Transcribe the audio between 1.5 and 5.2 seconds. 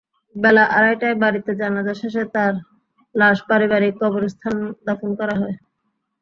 জানাজা শেষে তাঁর লাশ পারিবারিক কবরস্থানে দাফন